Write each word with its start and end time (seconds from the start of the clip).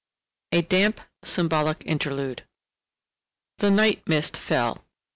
A 0.51 0.63
DAMP 0.63 0.99
SYMBOLIC 1.23 1.83
INTERLUDE 1.85 2.41
The 3.59 3.69
night 3.69 4.01
mist 4.07 4.35
fell. 4.35 4.83